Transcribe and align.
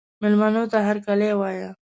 مېلمنو 0.21 0.63
ته 0.71 0.77
هرکلی 0.87 1.31
وایه. 1.39 1.69